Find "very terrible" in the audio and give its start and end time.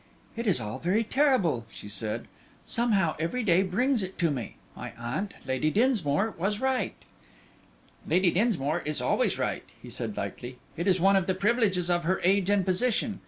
0.79-1.67